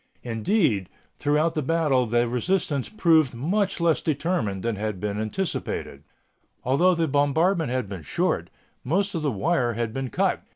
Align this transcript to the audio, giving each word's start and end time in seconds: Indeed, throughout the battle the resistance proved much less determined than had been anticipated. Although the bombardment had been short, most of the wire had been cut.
Indeed, 0.23 0.89
throughout 1.19 1.53
the 1.53 1.61
battle 1.61 2.07
the 2.07 2.27
resistance 2.27 2.89
proved 2.89 3.35
much 3.35 3.79
less 3.79 4.01
determined 4.01 4.63
than 4.63 4.75
had 4.75 4.99
been 4.99 5.19
anticipated. 5.19 6.03
Although 6.63 6.95
the 6.95 7.07
bombardment 7.07 7.69
had 7.69 7.87
been 7.87 8.01
short, 8.01 8.49
most 8.83 9.13
of 9.13 9.21
the 9.21 9.29
wire 9.29 9.73
had 9.73 9.93
been 9.93 10.09
cut. 10.09 10.41